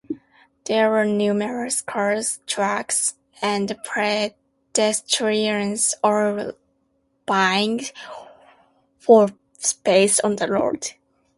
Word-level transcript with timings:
There 0.63 0.95
are 0.97 1.05
numerous 1.05 1.79
cars, 1.79 2.39
trucks, 2.47 3.13
and 3.39 3.77
pedestrians 3.83 5.93
all 6.03 6.53
vying 7.27 7.81
for 8.97 9.27
space 9.59 10.19
on 10.21 10.37
the 10.37 10.47
road. 10.47 10.93